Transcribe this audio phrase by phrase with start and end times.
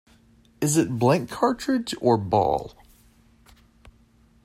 [0.61, 2.73] Is it blank cartridge or ball?